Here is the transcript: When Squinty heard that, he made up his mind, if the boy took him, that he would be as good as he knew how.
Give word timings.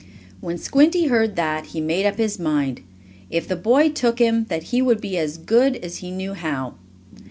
When 0.39 0.57
Squinty 0.57 1.09
heard 1.09 1.35
that, 1.35 1.67
he 1.67 1.79
made 1.79 2.07
up 2.07 2.15
his 2.17 2.39
mind, 2.39 2.81
if 3.29 3.47
the 3.47 3.55
boy 3.55 3.89
took 3.89 4.17
him, 4.17 4.45
that 4.49 4.63
he 4.73 4.81
would 4.81 4.99
be 4.99 5.15
as 5.19 5.37
good 5.37 5.75
as 5.75 5.97
he 5.97 6.09
knew 6.09 6.33
how. 6.33 6.73